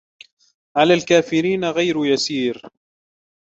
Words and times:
على 0.77 0.93
الكافرين 0.93 1.65
غير 1.65 2.05
يسير 2.05 2.61